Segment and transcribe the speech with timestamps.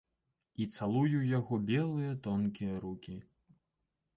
[0.63, 3.19] І цалую яго белыя тонкія рукі.